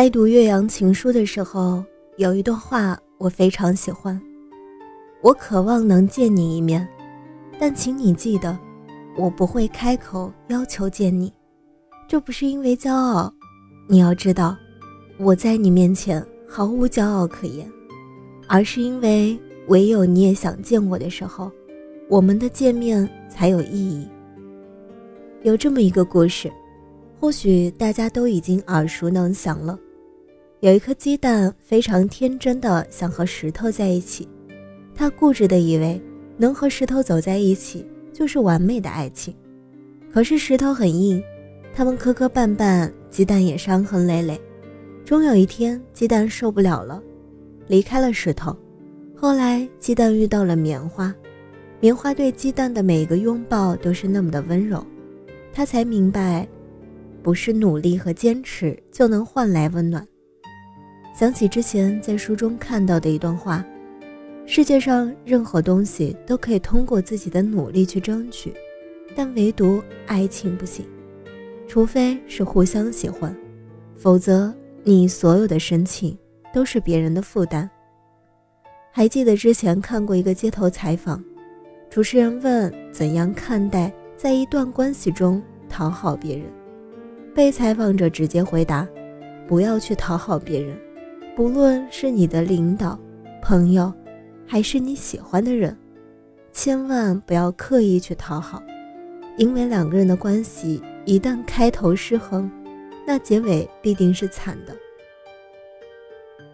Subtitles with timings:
[0.00, 1.84] 在读岳阳情书的时候，
[2.16, 4.18] 有一段话我非常喜欢。
[5.20, 6.88] 我渴望能见你一面，
[7.58, 8.58] 但请你记得，
[9.14, 11.30] 我不会开口要求见你。
[12.08, 13.30] 这不是因为骄傲，
[13.86, 14.56] 你要知道，
[15.18, 17.70] 我在你面前毫无骄傲可言，
[18.48, 19.38] 而是因为
[19.68, 21.52] 唯有你也想见我的时候，
[22.08, 24.08] 我们的见面才有意义。
[25.42, 26.50] 有这么一个故事，
[27.20, 29.78] 或许大家都已经耳熟能详了。
[30.60, 34.28] 有一颗鸡蛋非常天真的想和石头在一起，
[34.94, 35.98] 他固执的以为
[36.36, 39.34] 能和石头走在一起就是完美的爱情。
[40.12, 41.22] 可是石头很硬，
[41.72, 44.38] 他们磕磕绊绊，鸡蛋也伤痕累累。
[45.02, 47.02] 终有一天，鸡蛋受不了了，
[47.66, 48.54] 离开了石头。
[49.16, 51.14] 后来，鸡蛋遇到了棉花，
[51.80, 54.86] 棉花对鸡蛋的每一个拥抱都是那么的温柔，
[55.54, 56.46] 他才明白，
[57.22, 60.06] 不是努力和坚持就能换来温暖。
[61.20, 63.62] 想起之前在书中看到的一段话：
[64.46, 68.54] 世界上任何东西都可以通过自己的努力去争取，
[69.14, 70.82] 但唯独爱情不行。
[71.68, 73.36] 除非是互相喜欢，
[73.94, 74.50] 否则
[74.82, 76.16] 你所有的深情
[76.54, 77.68] 都是别人的负担。
[78.90, 81.22] 还记得之前看过一个街头采访，
[81.90, 86.46] 主持人问怎样看待在一段关系中讨好别人，
[87.34, 88.88] 被采访者直接回答：
[89.46, 90.74] 不要去讨好别人。
[91.40, 93.00] 不论是你的领导、
[93.40, 93.90] 朋友，
[94.46, 95.74] 还是你喜欢的人，
[96.52, 98.62] 千万不要刻意去讨好，
[99.38, 102.50] 因为两个人的关系一旦开头失衡，
[103.06, 104.76] 那结尾必定是惨的。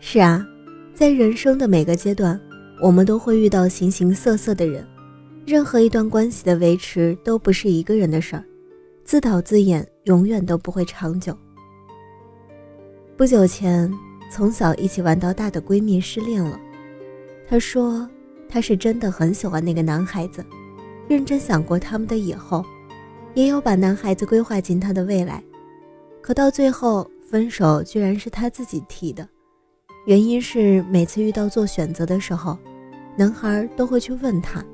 [0.00, 0.46] 是啊，
[0.92, 2.38] 在人生的每个阶段，
[2.82, 4.86] 我们都会遇到形形色色的人，
[5.46, 8.44] 任何一段关系的维持都不是一个人的事儿，
[9.02, 11.34] 自导自演永远都不会长久。
[13.16, 13.90] 不久前。
[14.34, 16.58] 从小一起玩到大的闺蜜失恋了，
[17.48, 18.10] 她说
[18.48, 20.44] 她是真的很喜欢那个男孩子，
[21.06, 22.64] 认真想过他们的以后，
[23.34, 25.40] 也有把男孩子规划进她的未来，
[26.20, 29.28] 可到最后分手居然是她自己提的，
[30.04, 32.58] 原因是每次遇到做选择的时候，
[33.16, 34.64] 男孩都会去问她，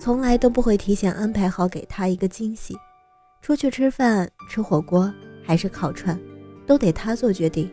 [0.00, 2.74] 从来都不会提前安排好给她一个惊喜，
[3.42, 5.12] 出去吃饭吃火锅
[5.44, 6.18] 还是烤串，
[6.66, 7.70] 都得她做决定。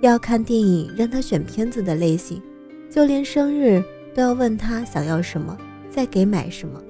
[0.00, 2.40] 要看电影，让他选片子的类型，
[2.88, 3.82] 就连生日
[4.14, 5.56] 都要问他想要什么，
[5.90, 6.82] 再给买什么。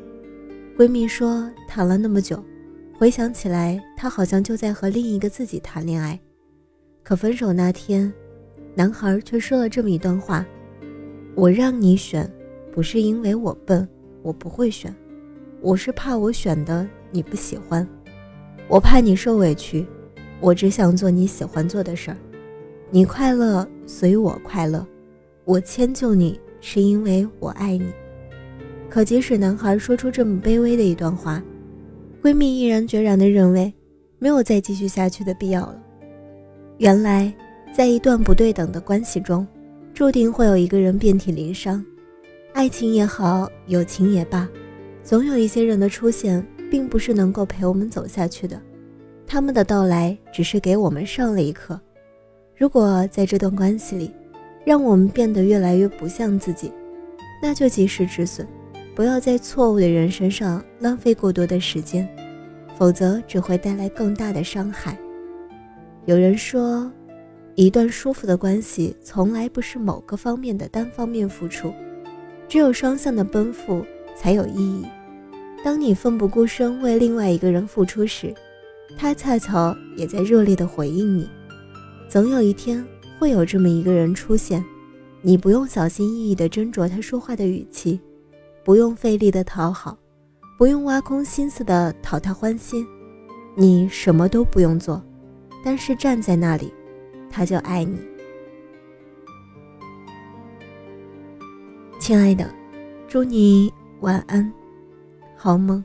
[0.78, 2.42] 闺蜜说，谈了那么久，
[2.96, 6.18] 回想起来，她好像就在和另一个自己谈恋爱。
[7.02, 8.12] 可分手那天，
[8.76, 10.46] 男孩却说了这么一段话
[11.34, 12.30] ：“我让你选，
[12.72, 13.86] 不是因为我笨，
[14.22, 14.94] 我不会选，
[15.60, 17.86] 我是怕我选的你不喜欢，
[18.68, 19.84] 我怕你受委屈，
[20.40, 22.16] 我只想做你喜欢做的事儿。”
[22.92, 24.84] 你快乐，所以我快乐。
[25.44, 27.86] 我迁就你，是因为我爱你。
[28.88, 31.40] 可即使男孩说出这么卑微的一段话，
[32.20, 33.72] 闺蜜毅然决然地认为，
[34.18, 35.80] 没有再继续下去的必要了。
[36.78, 37.32] 原来，
[37.72, 39.46] 在一段不对等的关系中，
[39.94, 41.84] 注定会有一个人遍体鳞伤。
[42.52, 44.48] 爱情也好，友情也罢，
[45.04, 48.60] 总有一些人的出现，并不是能够陪我们走下去的。
[49.28, 51.80] 他们的到来，只是给我们上了一课。
[52.60, 54.10] 如果在这段关系里，
[54.66, 56.70] 让我们变得越来越不像自己，
[57.42, 58.46] 那就及时止损，
[58.94, 62.06] 不要在错误的人身上浪费过多的时间，
[62.76, 64.94] 否则只会带来更大的伤害。
[66.04, 66.92] 有人说，
[67.54, 71.72] 一段舒服的关系从来不是某个方面的单方面付出，
[72.46, 73.82] 只有双向的奔赴
[74.14, 74.84] 才有意义。
[75.64, 78.34] 当你奋不顾身为另外一个人付出时，
[78.98, 81.26] 他恰巧也在热烈的回应你。
[82.10, 82.84] 总有一天
[83.20, 84.64] 会有这么一个人出现，
[85.22, 88.00] 你不用小心翼翼地斟酌他说话的语气，
[88.64, 89.96] 不用费力的讨好，
[90.58, 92.84] 不用挖空心思的讨他欢心，
[93.54, 95.00] 你什么都不用做，
[95.64, 96.74] 但是站在那里，
[97.30, 97.96] 他就爱你。
[102.00, 102.52] 亲爱的，
[103.06, 104.52] 祝你晚安，
[105.36, 105.84] 好梦。